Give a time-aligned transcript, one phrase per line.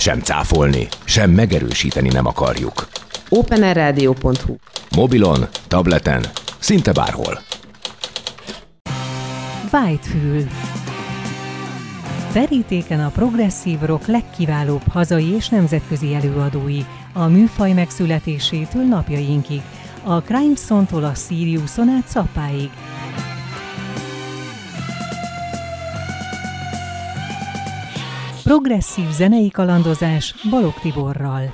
[0.00, 2.88] sem cáfolni, sem megerősíteni nem akarjuk.
[3.28, 4.54] openerradio.hu
[4.96, 6.26] Mobilon, tableten,
[6.58, 7.40] szinte bárhol.
[9.72, 10.44] Whitefül.
[12.32, 16.80] Verítéken a progresszív rock legkiválóbb hazai és nemzetközi előadói,
[17.12, 19.62] a műfaj megszületésétől napjainkig,
[20.04, 22.70] a Crimeson-tól a Siriuson át Szappáig.
[28.50, 31.52] Progresszív zenei kalandozás Balog Tiborral.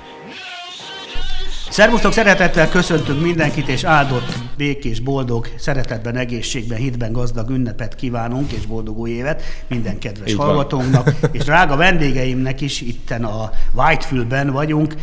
[1.69, 8.65] Szervusztok, szeretettel köszöntünk mindenkit, és áldott, békés, boldog, szeretetben, egészségben, hitben gazdag ünnepet kívánunk, és
[8.65, 10.45] boldog új évet minden kedves Így van.
[10.45, 14.95] hallgatónknak, és drága vendégeimnek is, itten a Whitefieldben vagyunk,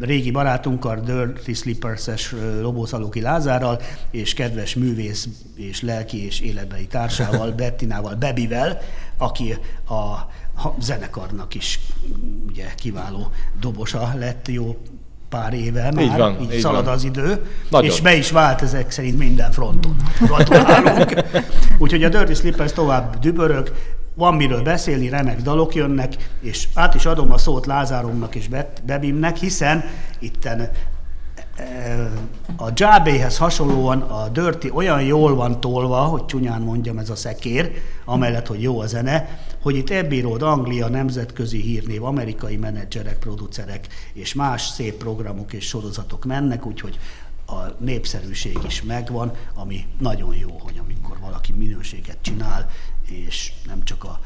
[0.00, 8.14] régi barátunkkal, Dirty Slippers-es Lobószalóki Lázárral, és kedves művész és lelki és életbeli társával, Bettinával,
[8.14, 8.80] Bebivel,
[9.18, 9.56] aki
[9.88, 11.80] a ha- zenekarnak is
[12.48, 13.30] ugye kiváló
[13.60, 14.76] dobosa lett jó
[15.28, 16.94] pár éve már, Így van, így így szalad van.
[16.94, 17.90] az idő, Nagyon.
[17.90, 19.96] és be is vált ezek szerint minden fronton.
[20.20, 21.14] Gratulálunk!
[21.78, 23.72] Úgyhogy a Dirty Slippers tovább dübörög,
[24.14, 28.48] van miről beszélni, remek dalok jönnek, és át is adom a szót Lázáromnak és
[28.84, 29.84] Bebimnek, hiszen
[30.18, 30.70] itten
[32.56, 37.72] a Jabéhez hasonlóan a Dirty olyan jól van tolva, hogy csúnyán mondjam ez a szekér,
[38.04, 43.86] amellett, hogy jó a zene, hogy itt Abbey Road, Anglia, nemzetközi hírnév, amerikai menedzserek, producerek
[44.12, 46.98] és más szép programok és sorozatok mennek, úgyhogy
[47.46, 52.70] a népszerűség is megvan, ami nagyon jó, hogy amikor valaki minőséget csinál,
[53.08, 54.20] és nem csak a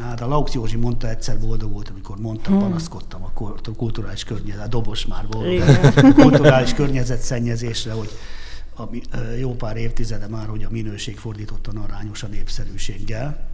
[0.00, 3.32] Hát a Laux Józsi mondta egyszer boldog volt, amikor mondtam, panaszkodtam a
[3.76, 5.62] kulturális környezet, a dobos már volt,
[5.96, 8.10] a kulturális környezet szennyezésre, hogy
[8.76, 8.82] a,
[9.38, 13.52] jó pár évtizede már, hogy a minőség fordítottan arányos a népszerűséggel.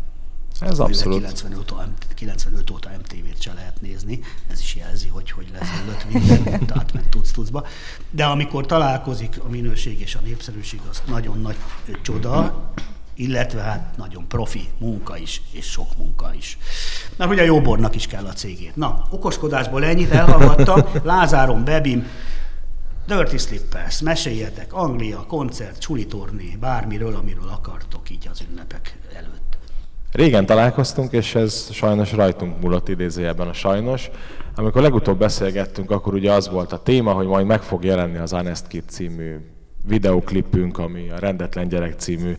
[0.60, 1.18] Ez abszolút.
[1.18, 6.78] 95 óta, 95 óta MTV-t se lehet nézni, ez is jelzi, hogy hogy lezöllött minden,
[6.78, 7.66] átment tudsz tudszba.
[8.10, 11.56] De amikor találkozik a minőség és a népszerűség, az nagyon nagy
[12.02, 12.72] csoda,
[13.20, 16.58] illetve hát nagyon profi munka is, és sok munka is.
[17.16, 18.76] Mert hogy a jóbornak is kell a cégét.
[18.76, 20.82] Na, okoskodásból ennyit elhallgattam.
[21.02, 22.06] Lázárom, Bebim,
[23.06, 29.58] Dirty Slippers, meséljetek, Anglia, koncert, sulitorné, bármiről, amiről akartok így az ünnepek előtt.
[30.12, 34.10] Régen találkoztunk, és ez sajnos rajtunk múlott idézőjelben a sajnos.
[34.54, 38.30] Amikor legutóbb beszélgettünk, akkor ugye az volt a téma, hogy majd meg fog jelenni az
[38.30, 39.36] Honest Kid című
[39.86, 42.36] videoklipünk, ami a Rendetlen Gyerek című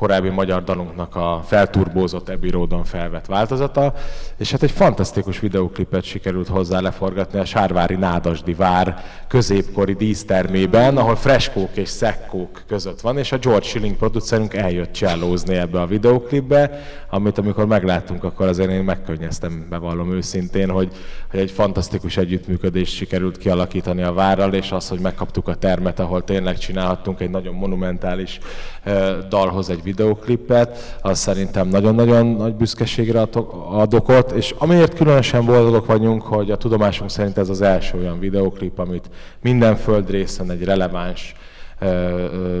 [0.00, 3.94] korábbi magyar dalunknak a felturbózott Abbey Roadon felvett változata,
[4.36, 11.16] és hát egy fantasztikus videoklipet sikerült hozzá leforgatni a Sárvári Nádasdi vár középkori dísztermében, ahol
[11.16, 16.82] freskók és szekkók között van, és a George Schilling producerünk eljött csellózni ebbe a videoklipbe,
[17.10, 20.92] amit amikor megláttunk, akkor azért én megkönnyeztem, bevallom őszintén, hogy,
[21.30, 26.24] hogy egy fantasztikus együttműködést sikerült kialakítani a várral, és az, hogy megkaptuk a termet, ahol
[26.24, 28.38] tényleg csinálhattunk egy nagyon monumentális
[28.82, 35.44] eh, dalhoz egy videoklipet, az szerintem nagyon-nagyon nagy büszkeségre adok- ad okot, és amiért különösen
[35.44, 39.10] boldogok vagyunk, hogy a tudomásunk szerint ez az első olyan videoklip, amit
[39.42, 41.34] minden földrészen egy releváns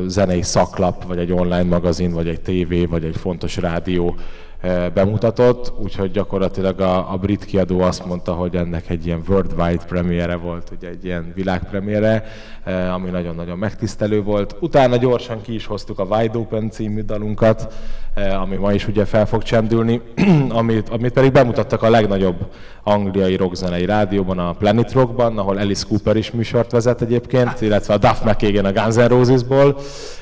[0.06, 4.14] zenei szaklap, vagy egy online magazin, vagy egy tévé, vagy egy fontos rádió
[4.94, 10.36] bemutatott, úgyhogy gyakorlatilag a, a brit kiadó azt mondta, hogy ennek egy ilyen worldwide premiere
[10.36, 12.24] volt, ugye egy ilyen világpremiere,
[12.64, 14.56] ö, ami nagyon-nagyon megtisztelő volt.
[14.60, 17.72] Utána gyorsan ki is hoztuk a Wide Open című dalunkat,
[18.14, 20.00] ö, ami ma is ugye fel fog csendülni,
[20.48, 22.36] amit, amit pedig bemutattak a legnagyobb
[22.82, 27.98] angliai rockzenei rádióban, a Planet Rockban, ahol Alice Cooper is műsort vezet egyébként, illetve a
[27.98, 29.76] Duff McKagan a Guns N' Rosesból,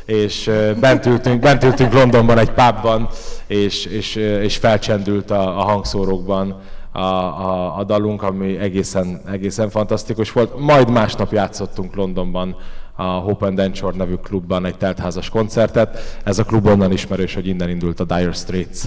[0.04, 0.50] és
[0.80, 3.08] bent ültünk, bent ültünk Londonban egy pubban,
[3.48, 6.60] és, és, és felcsendült a, a hangszórókban
[6.92, 10.58] a, a, a dalunk, ami egészen, egészen fantasztikus volt.
[10.58, 12.56] Majd másnap játszottunk Londonban
[12.96, 16.18] a Hope and Denture nevű klubban egy teltházas koncertet.
[16.24, 18.80] Ez a klub onnan ismerős, hogy innen indult a Dire Straits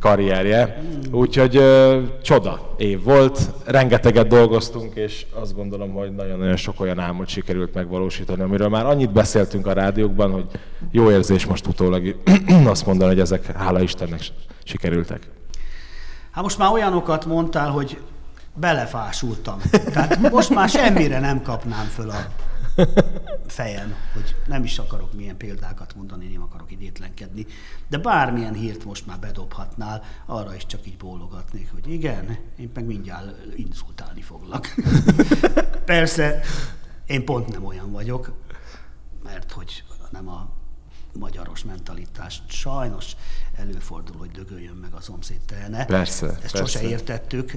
[0.00, 0.82] karrierje.
[1.12, 7.28] Úgyhogy ö, csoda év volt, rengeteget dolgoztunk, és azt gondolom, hogy nagyon-nagyon sok olyan álmot
[7.28, 10.44] sikerült megvalósítani, amiről már annyit beszéltünk a rádiókban, hogy
[10.90, 12.14] jó érzés most utólag
[12.66, 14.20] azt mondani, hogy ezek hála Istennek
[14.64, 15.22] sikerültek.
[16.30, 17.98] Hát most már olyanokat mondtál, hogy
[18.54, 19.58] belefásultam.
[19.92, 22.26] Tehát most már semmire nem kapnám föl a
[23.46, 27.46] fejem, hogy nem is akarok milyen példákat mondani, nem akarok idétlenkedni,
[27.88, 32.84] de bármilyen hírt most már bedobhatnál, arra is csak így bólogatnék, hogy igen, én meg
[32.84, 34.74] mindjárt insultálni foglak.
[35.84, 36.40] Persze,
[37.06, 38.32] én pont nem olyan vagyok,
[39.22, 40.48] mert hogy nem a
[41.12, 43.16] magyaros mentalitást sajnos
[43.54, 45.84] előfordul, hogy dögöljön meg a szomszéd tehene.
[45.84, 46.58] Persze, Ezt persze.
[46.58, 47.50] sose értettük,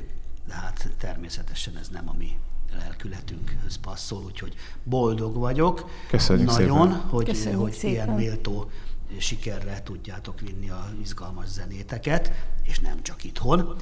[0.47, 2.37] de hát természetesen ez nem a mi
[2.77, 5.89] lelkületünkhöz passzol, úgyhogy boldog vagyok.
[6.07, 7.01] Köszönjük Nagyon, szépen.
[7.09, 7.91] hogy, Köszönjük hogy szépen.
[7.91, 8.69] ilyen méltó
[9.17, 12.31] sikerre tudjátok vinni a izgalmas zenéteket,
[12.63, 13.75] és nem csak itthon.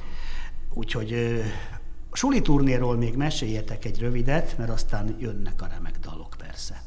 [0.73, 1.13] Úgyhogy
[2.09, 6.81] a suli turnéról még meséljetek egy rövidet, mert aztán jönnek a remek dalok persze.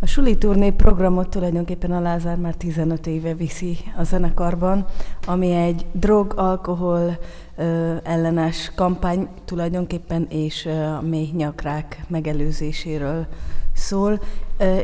[0.00, 4.86] A Suli Turné programot tulajdonképpen a Lázár már 15 éve viszi a zenekarban,
[5.26, 7.18] ami egy drog, alkohol
[7.56, 13.26] ö, ellenes kampány tulajdonképpen, és a mély nyakrák megelőzéséről
[13.72, 14.20] szól.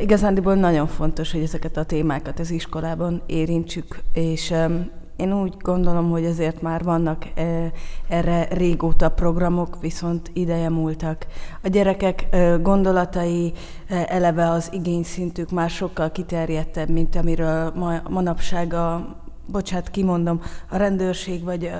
[0.01, 4.53] Igazándiból nagyon fontos, hogy ezeket a témákat az iskolában érintsük, és
[5.15, 7.71] én úgy gondolom, hogy ezért már vannak eh,
[8.07, 11.27] erre régóta programok, viszont ideje múltak.
[11.63, 13.53] A gyerekek eh, gondolatai,
[13.87, 19.15] eh, eleve az igényszintük már sokkal kiterjedtebb, mint amiről ma, manapság a
[19.45, 21.71] bocsát, kimondom, a rendőrség vagy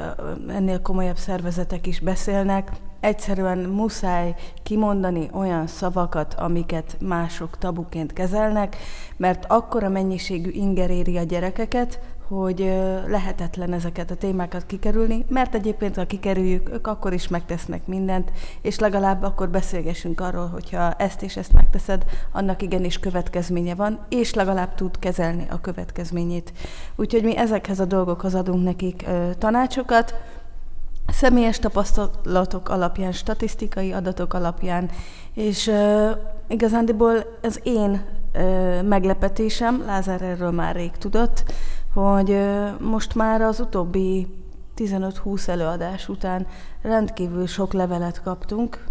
[0.48, 2.72] ennél komolyabb szervezetek is beszélnek.
[3.00, 8.78] Egyszerűen muszáj kimondani olyan szavakat, amiket mások tabuként kezelnek,
[9.18, 12.60] mert akkora mennyiségű inger éri a gyerekeket, hogy
[13.08, 18.32] lehetetlen ezeket a témákat kikerülni, mert egyébként, ha kikerüljük, ők akkor is megtesznek mindent,
[18.62, 24.34] és legalább akkor beszélgessünk arról, hogyha ezt és ezt megteszed, annak igenis következménye van, és
[24.34, 26.54] legalább tud kezelni a következményét.
[26.96, 29.06] Úgyhogy mi ezekhez a dolgokhoz adunk nekik
[29.38, 30.16] tanácsokat,
[31.08, 34.90] személyes tapasztalatok alapján, statisztikai adatok alapján,
[35.34, 35.72] és
[36.48, 38.06] igazándiból az én
[38.84, 41.44] meglepetésem, Lázár erről már rég tudott,
[41.94, 42.38] hogy
[42.80, 44.28] most már az utóbbi
[44.78, 46.48] 15-20 előadás után
[46.82, 48.84] rendkívül sok levelet kaptunk,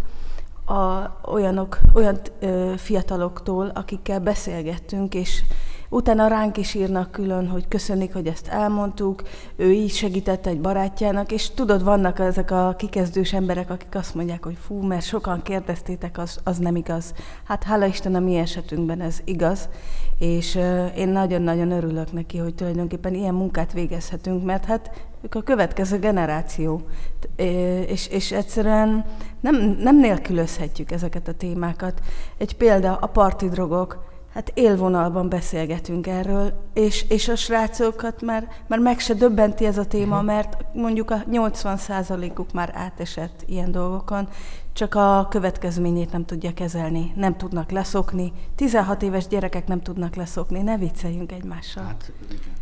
[0.65, 5.43] a, olyanok, olyan ö, fiataloktól, akikkel beszélgettünk, és
[5.93, 9.21] utána ránk is írnak külön, hogy köszönik, hogy ezt elmondtuk,
[9.55, 14.43] ő így segített egy barátjának, és tudod, vannak ezek a kikezdős emberek, akik azt mondják,
[14.43, 17.13] hogy fú, mert sokan kérdeztétek, az, az nem igaz.
[17.43, 19.69] Hát hála Isten a mi esetünkben ez igaz,
[20.19, 24.91] és ö, én nagyon-nagyon örülök neki, hogy tulajdonképpen ilyen munkát végezhetünk, mert hát
[25.21, 26.81] ők a következő generáció,
[27.87, 29.05] és, és egyszerűen
[29.39, 32.01] nem, nem nélkülözhetjük ezeket a témákat.
[32.37, 34.12] Egy példa, a parti drogok.
[34.33, 39.85] Hát élvonalban beszélgetünk erről, és, és a srácokat már, már meg se döbbenti ez a
[39.85, 44.27] téma, mert mondjuk a 80%-uk már átesett ilyen dolgokon,
[44.73, 48.31] csak a következményét nem tudja kezelni, nem tudnak leszokni.
[48.55, 51.83] 16 éves gyerekek nem tudnak leszokni, ne vicceljünk egymással.
[51.83, 52.11] Hát,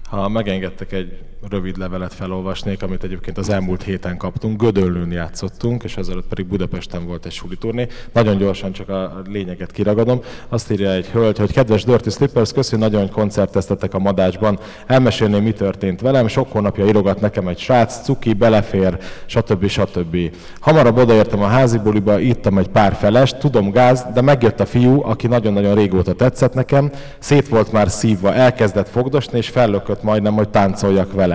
[0.09, 5.97] Ha megengedtek egy rövid levelet felolvasnék, amit egyébként az elmúlt héten kaptunk, Gödöllőn játszottunk, és
[5.97, 7.87] ezelőtt pedig Budapesten volt egy suli turné.
[8.13, 10.19] Nagyon gyorsan csak a lényeget kiragadom.
[10.49, 14.59] Azt írja egy hölgy, hogy kedves Dirty Slippers, köszi nagyon, koncerteztetek a Madácsban.
[14.85, 16.27] Elmesélném, mi történt velem.
[16.27, 19.67] Sok hónapja írogat nekem egy srác, cuki, belefér, stb.
[19.67, 20.17] stb.
[20.59, 25.03] Hamarabb odaértem a házi buliba, ittam egy pár felest, tudom gáz, de megjött a fiú,
[25.03, 30.49] aki nagyon-nagyon régóta tetszett nekem, szét volt már szívva, elkezdett fogdosni, és fellökött majdnem, hogy
[30.49, 31.30] táncoljak vele.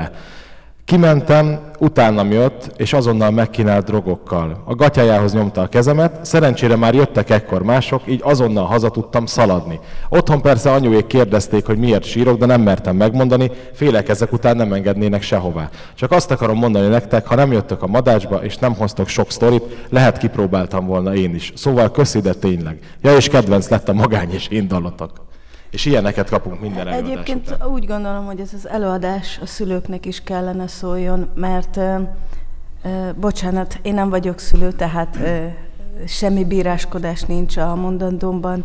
[0.86, 4.62] Kimentem, utánam jött, és azonnal megkínált drogokkal.
[4.64, 9.80] A gatyájához nyomta a kezemet, szerencsére már jöttek ekkor mások, így azonnal haza tudtam szaladni.
[10.08, 14.72] Otthon persze anyuék kérdezték, hogy miért sírok, de nem mertem megmondani, félek ezek után nem
[14.72, 15.70] engednének sehová.
[15.94, 19.86] Csak azt akarom mondani nektek, ha nem jöttök a madácsba, és nem hoztok sok sztorit,
[19.88, 21.52] lehet kipróbáltam volna én is.
[21.56, 22.78] Szóval köszi, de tényleg.
[23.02, 25.25] Ja, és kedvenc lett a magány és én dalotok.
[25.70, 27.68] És ilyeneket kapunk minden előadás Egyébként után.
[27.68, 31.80] úgy gondolom, hogy ez az előadás a szülőknek is kellene szóljon, mert
[33.16, 35.18] bocsánat, én nem vagyok szülő, tehát
[36.06, 38.64] semmi bíráskodás nincs a mondandómban,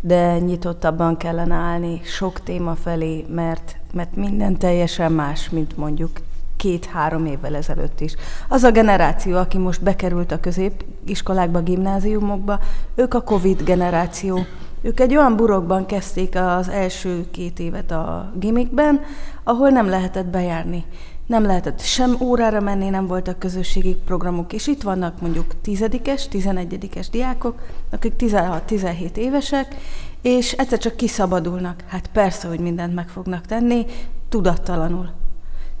[0.00, 6.10] de nyitottabban kellene állni sok téma felé, mert, mert minden teljesen más, mint mondjuk
[6.56, 8.14] két-három évvel ezelőtt is.
[8.48, 12.60] Az a generáció, aki most bekerült a középiskolákba, gimnáziumokba,
[12.94, 14.38] ők a Covid generáció.
[14.82, 19.00] Ők egy olyan burokban kezdték az első két évet a gimikben,
[19.44, 20.84] ahol nem lehetett bejárni.
[21.26, 27.10] Nem lehetett sem órára menni, nem voltak közösségi programok, és itt vannak mondjuk tizedikes, tizenegyedikes
[27.10, 27.60] diákok,
[27.90, 29.74] akik 16-17 évesek,
[30.22, 31.84] és egyszer csak kiszabadulnak.
[31.86, 33.86] Hát persze, hogy mindent meg fognak tenni,
[34.28, 35.10] tudattalanul.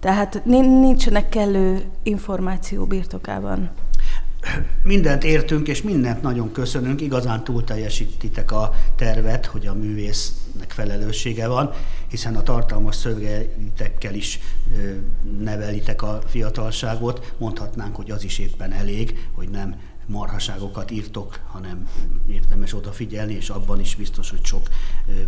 [0.00, 3.70] Tehát nin- nincsenek kellő információ birtokában.
[4.82, 7.00] Mindent értünk, és mindent nagyon köszönünk.
[7.00, 11.72] Igazán túl teljesítitek a tervet, hogy a művésznek felelőssége van,
[12.08, 14.40] hiszen a tartalmas szövegeitekkel is
[15.40, 21.88] nevelitek a fiatalságot, mondhatnánk, hogy az is éppen elég, hogy nem marhaságokat írtok, hanem
[22.28, 24.68] érdemes odafigyelni, és abban is biztos, hogy sok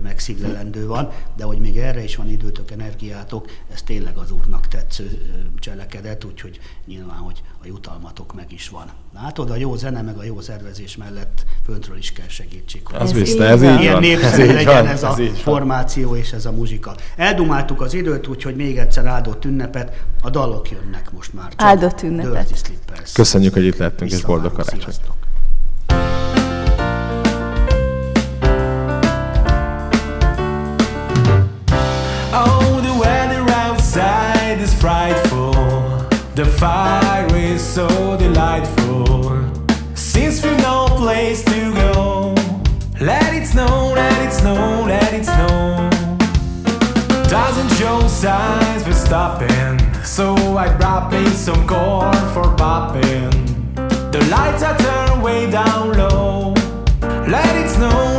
[0.03, 5.21] megszívlelendő van, de hogy még erre is van időtök, energiátok, ez tényleg az Úrnak tetsző
[5.59, 8.91] cselekedet, úgyhogy nyilván, hogy a jutalmatok meg is van.
[9.15, 12.83] Látod, a jó zene meg a jó szervezés mellett föntről is kell segítség.
[12.95, 16.95] Ez, ez biztos, ez így Ilyen népszerű legyen ez a formáció és ez a muzsika.
[17.17, 20.05] Eldumáltuk az időt, úgyhogy még egyszer áldott ünnepet.
[20.23, 21.49] A dalok jönnek most már.
[21.49, 22.73] Csak áldott ünnepet.
[23.13, 24.95] Köszönjük, hogy itt lettünk, és boldog karácsony.
[50.95, 53.33] Brought some corn for popping.
[54.13, 56.55] The lights are turned way down low.
[57.03, 58.14] Let it snow,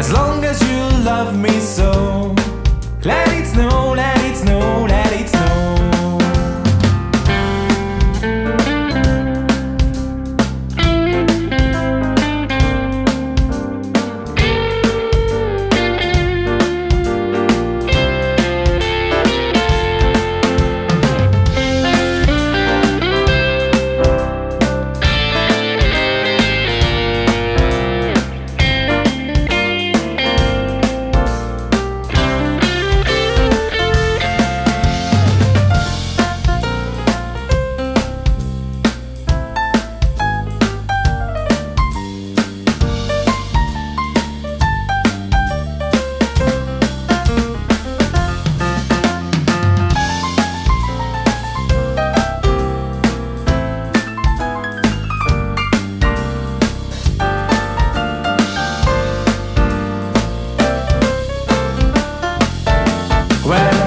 [0.00, 1.89] As long as you love me so,
[63.50, 63.79] Where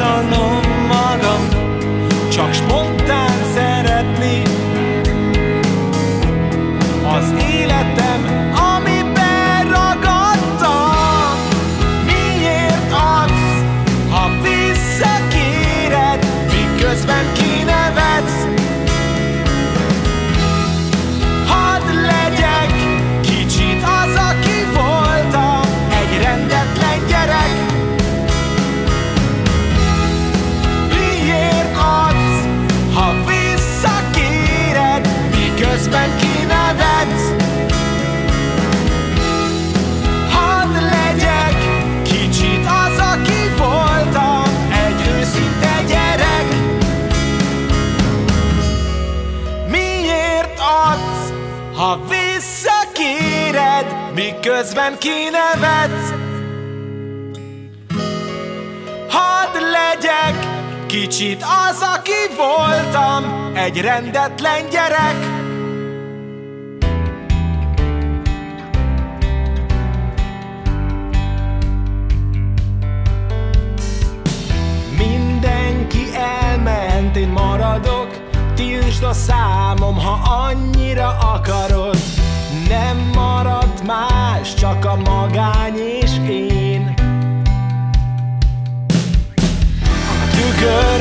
[0.00, 1.48] az életem, amiben
[2.36, 2.87] ragadtam.
[63.78, 65.16] Egy rendetlen gyerek.
[74.96, 78.08] Mindenki elment, én maradok
[78.54, 81.98] Tiltsd a számom, ha annyira akarod.
[82.68, 86.94] Nem maradt más, csak a magány és én.
[89.86, 90.97] A tükörben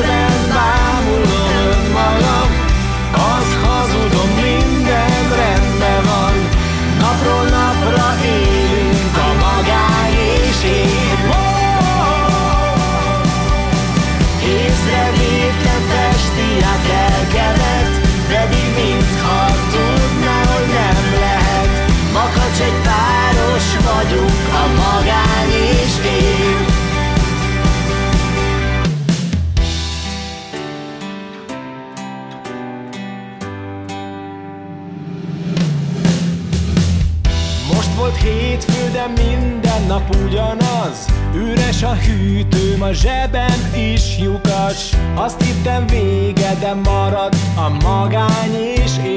[24.10, 26.66] vagyunk, a magány és én.
[37.74, 41.06] Most volt hétfő, de minden nap ugyanaz.
[41.36, 44.90] Üres a hűtőm, a zsebem is lyukas.
[45.16, 49.17] Azt hittem vége, de maradt a magány és én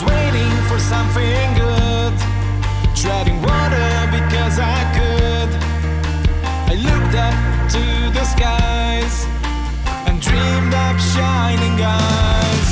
[0.00, 2.12] was waiting for something good.
[2.94, 5.50] Treading water because I could.
[6.70, 7.34] I looked up
[7.74, 7.82] to
[8.12, 9.26] the skies
[10.06, 12.68] And dreamed up shining eyes.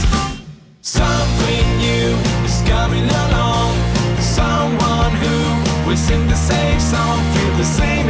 [0.81, 3.73] Something new is coming along.
[4.21, 8.09] Someone who will sing the same song, feel the same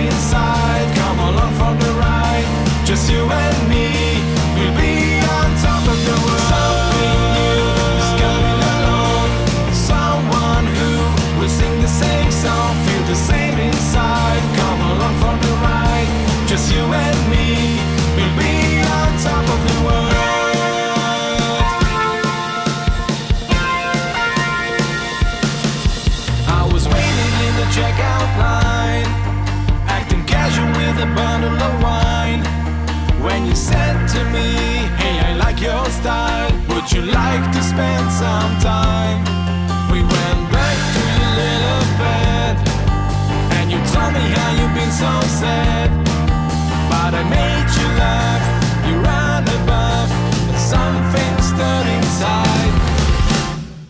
[36.01, 39.21] style, would you like to spend some time?
[39.93, 42.55] We went back to your little bed,
[43.57, 45.89] and you told me how you've been so sad.
[46.91, 48.45] But I made you laugh,
[48.87, 50.11] you ran above,
[50.51, 52.75] and something stirred inside.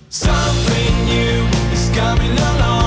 [0.09, 1.39] Something new
[1.75, 2.86] is coming along.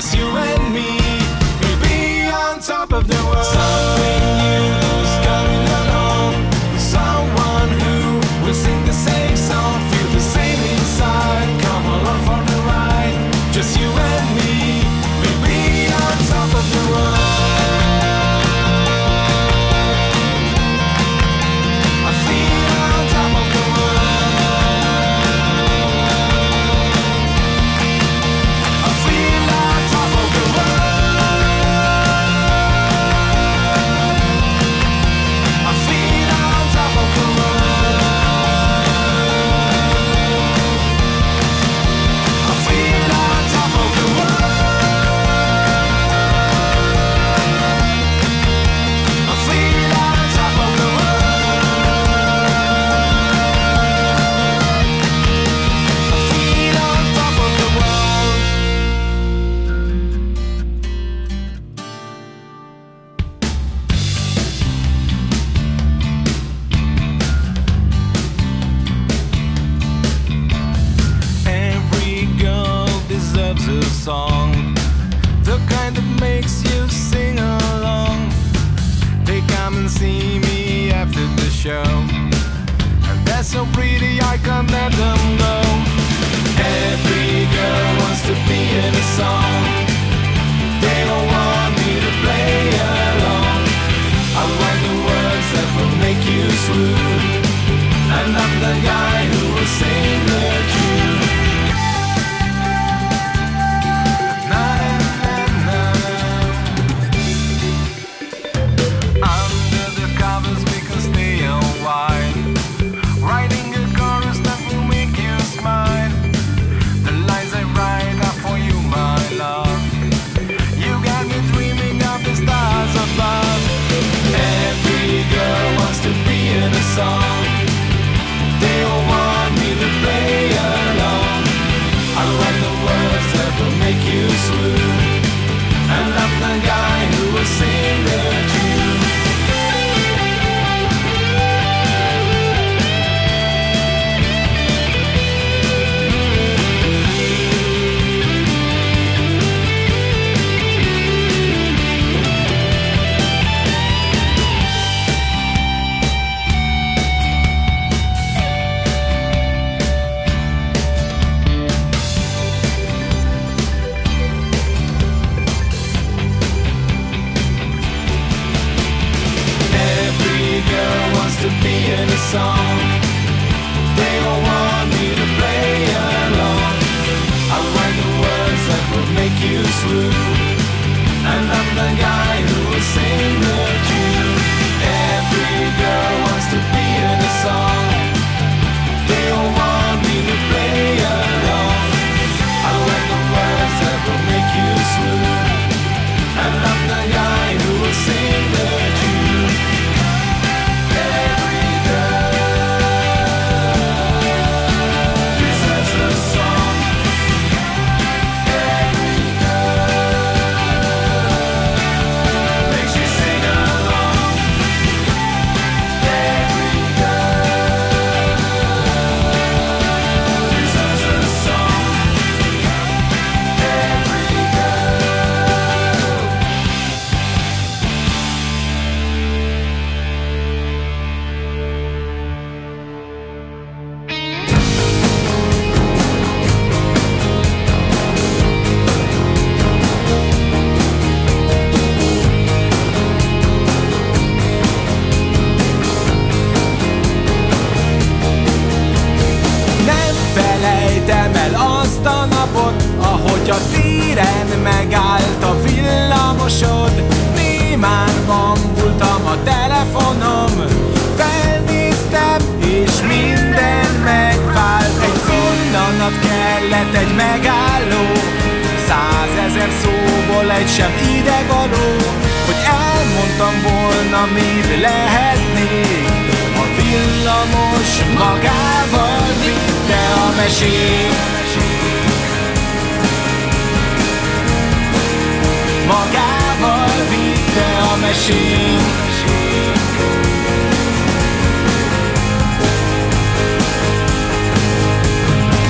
[0.00, 0.88] just you and me.
[1.60, 3.44] We'll be on top of the world.
[3.44, 4.19] Something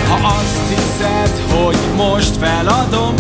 [0.09, 3.15] Ha azt hiszed, hogy most feladom,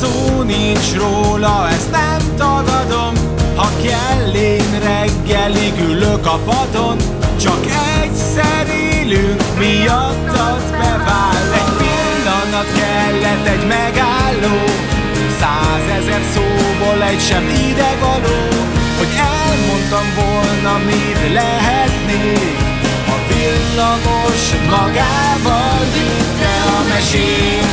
[0.00, 3.12] szó nincs róla, ezt nem tagadom.
[3.56, 6.96] Ha kell, én reggelig ülök a padon,
[7.40, 7.60] csak
[8.02, 11.52] egyszer élünk, miattad bevált.
[11.54, 14.56] Egy pillanat kellett, egy megálló,
[15.44, 18.48] Százezer szóból egy sem idevaló
[18.98, 22.58] Hogy elmondtam volna, mit lehetnék.
[23.06, 27.64] A villamos magával vitte a mesét.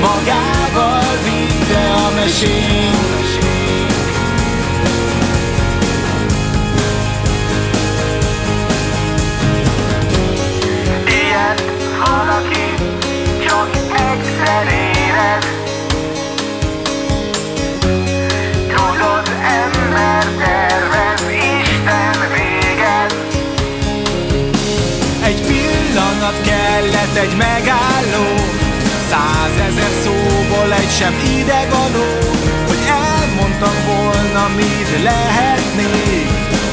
[0.00, 2.94] Magával vitte a mesét.
[11.06, 11.56] Ilyen
[11.98, 12.75] valaki
[14.16, 15.44] kétszer éred
[18.68, 21.22] Tudod, ember tervez,
[21.62, 23.14] Isten végez
[25.24, 28.26] Egy pillanat kellett, egy megálló.
[29.10, 32.08] Százezer szóból egy sem ideganó
[32.66, 36.28] Hogy elmondtam volna, mit lehetnék.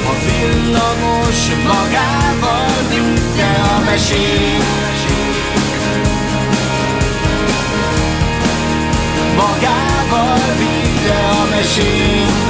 [0.05, 3.41] Ha villamos magával nyújt
[3.77, 4.92] a mesét.
[10.13, 12.41] Magával vitte a mesénk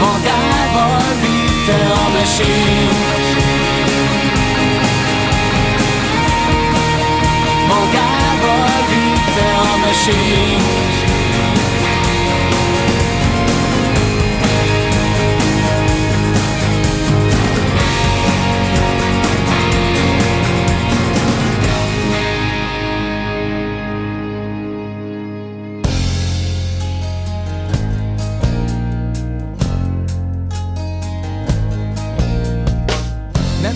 [0.00, 3.21] Magával vitte a mesénk
[10.02, 10.10] Nem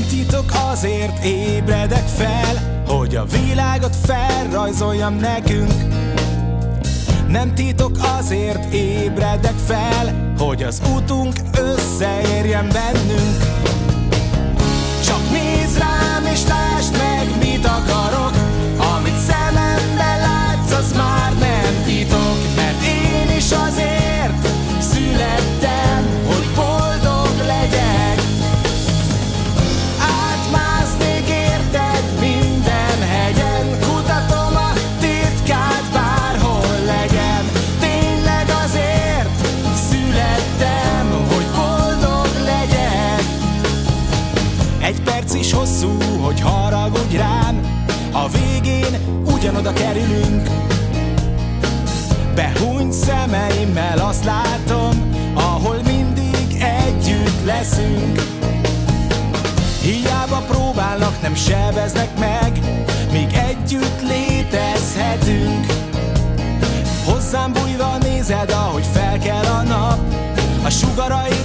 [0.08, 2.45] titok azért ébredek fel,
[4.66, 5.72] felrajzoljam nekünk.
[7.28, 13.42] Nem titok azért ébredek fel, hogy az utunk összeérjen bennünk.
[15.04, 18.32] Csak nézd rám és lásd meg, mit akarok,
[18.96, 24.55] amit szemembe látsz, az már nem titok, mert én is azért
[48.90, 50.48] végén ugyanoda kerülünk
[52.34, 58.22] Behúny szemeimmel azt látom Ahol mindig együtt leszünk
[59.80, 62.58] Hiába próbálnak, nem sebeznek meg,
[63.12, 65.66] míg együtt létezhetünk.
[67.04, 69.98] Hozzám bújva nézed, ahogy felkel a nap,
[70.64, 71.35] a sugarai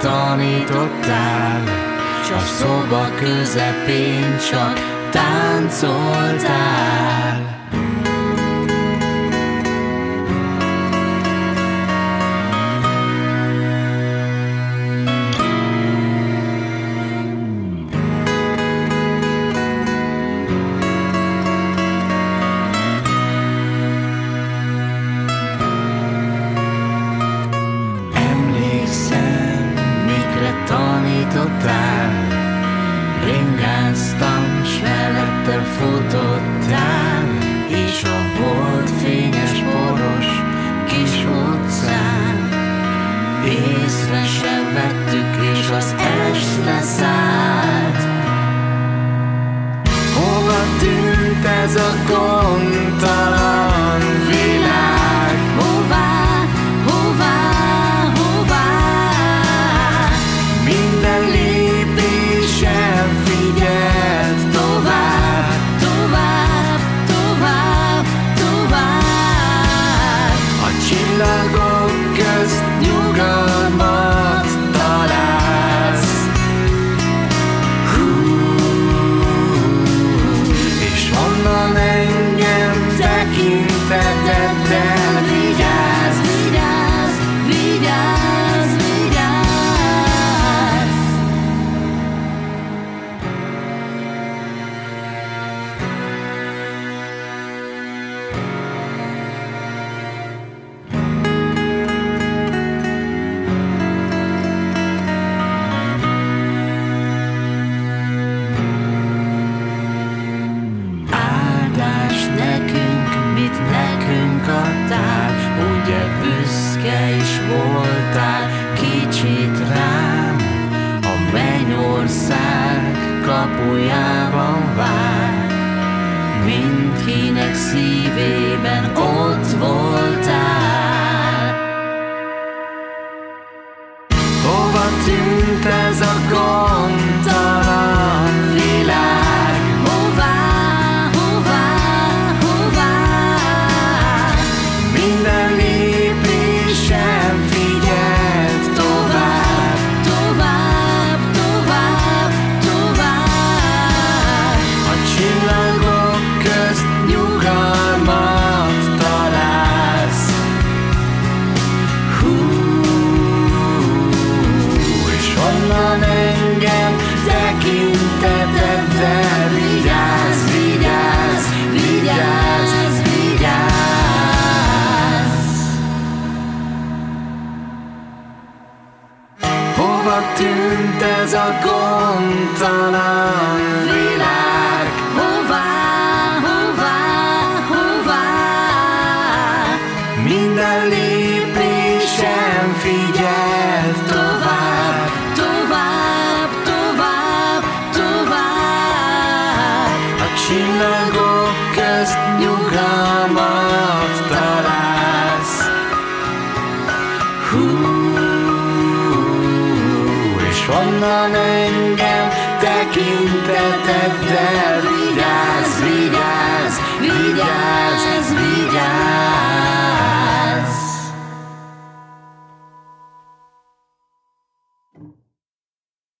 [0.00, 1.64] tanítottál,
[2.24, 6.92] s a szoba közepén csak táncoltál.